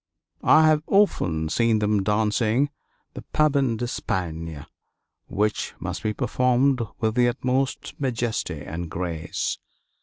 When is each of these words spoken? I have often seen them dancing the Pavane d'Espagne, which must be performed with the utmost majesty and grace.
I 0.41 0.65
have 0.67 0.81
often 0.87 1.47
seen 1.49 1.77
them 1.77 2.01
dancing 2.01 2.71
the 3.13 3.21
Pavane 3.35 3.77
d'Espagne, 3.77 4.65
which 5.27 5.75
must 5.79 6.01
be 6.01 6.11
performed 6.11 6.81
with 6.99 7.13
the 7.13 7.27
utmost 7.27 7.93
majesty 8.01 8.61
and 8.65 8.89
grace. 8.89 9.59